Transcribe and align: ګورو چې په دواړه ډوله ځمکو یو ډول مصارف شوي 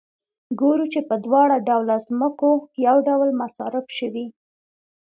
ګورو 0.59 0.85
چې 0.93 0.99
په 1.09 1.15
دواړه 1.25 1.55
ډوله 1.67 1.95
ځمکو 2.07 2.49
یو 2.87 2.97
ډول 3.07 3.29
مصارف 3.41 3.85
شوي 3.97 4.25